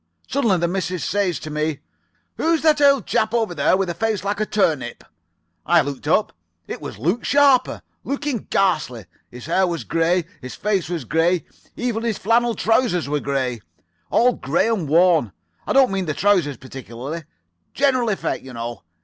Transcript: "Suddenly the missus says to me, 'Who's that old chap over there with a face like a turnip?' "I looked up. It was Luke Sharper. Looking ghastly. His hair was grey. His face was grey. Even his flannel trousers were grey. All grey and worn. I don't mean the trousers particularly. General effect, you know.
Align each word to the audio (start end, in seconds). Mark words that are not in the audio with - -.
"Suddenly 0.27 0.57
the 0.57 0.67
missus 0.67 1.03
says 1.03 1.37
to 1.37 1.51
me, 1.51 1.81
'Who's 2.37 2.63
that 2.63 2.81
old 2.81 3.05
chap 3.05 3.35
over 3.35 3.53
there 3.53 3.77
with 3.77 3.87
a 3.87 3.93
face 3.93 4.23
like 4.23 4.39
a 4.39 4.47
turnip?' 4.47 5.03
"I 5.63 5.81
looked 5.81 6.07
up. 6.07 6.33
It 6.65 6.81
was 6.81 6.97
Luke 6.97 7.23
Sharper. 7.23 7.83
Looking 8.03 8.47
ghastly. 8.49 9.05
His 9.29 9.45
hair 9.45 9.67
was 9.67 9.83
grey. 9.83 10.25
His 10.41 10.55
face 10.55 10.89
was 10.89 11.05
grey. 11.05 11.45
Even 11.75 12.01
his 12.01 12.17
flannel 12.17 12.55
trousers 12.55 13.07
were 13.07 13.19
grey. 13.19 13.61
All 14.09 14.33
grey 14.33 14.67
and 14.69 14.89
worn. 14.89 15.33
I 15.67 15.73
don't 15.73 15.91
mean 15.91 16.07
the 16.07 16.15
trousers 16.15 16.57
particularly. 16.57 17.25
General 17.75 18.09
effect, 18.09 18.43
you 18.43 18.53
know. 18.53 18.81